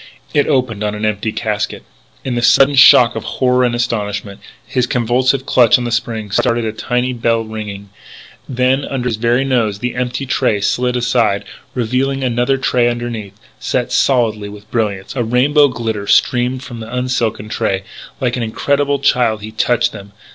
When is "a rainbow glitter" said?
15.15-16.07